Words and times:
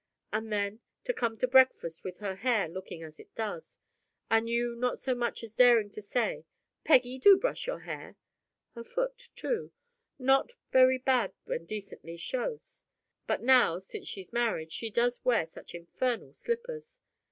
And 0.33 0.51
then, 0.51 0.79
to 1.03 1.13
come 1.13 1.37
to 1.37 1.47
breakfast 1.47 2.03
with 2.03 2.17
her 2.21 2.37
hair 2.37 2.67
looking 2.67 3.03
as 3.03 3.19
it 3.19 3.35
does, 3.35 3.77
and 4.31 4.49
you 4.49 4.75
not 4.75 4.97
so 4.97 5.13
much 5.13 5.43
as 5.43 5.53
daring 5.53 5.91
to 5.91 6.01
say, 6.01 6.43
"Peggy, 6.83 7.19
do 7.19 7.37
brush 7.37 7.67
your 7.67 7.81
hair!" 7.81 8.15
Her 8.73 8.83
foot, 8.83 9.29
too 9.35 9.71
not 10.17 10.53
very 10.71 10.97
bad 10.97 11.33
when 11.45 11.65
decently 11.67 12.17
chausse; 12.17 12.83
but 13.27 13.43
now 13.43 13.77
since 13.77 14.07
she's 14.07 14.33
married 14.33 14.71
she 14.71 14.89
does 14.89 15.23
wear 15.23 15.45
such 15.45 15.75
infernal 15.75 16.33
slippers! 16.33 16.97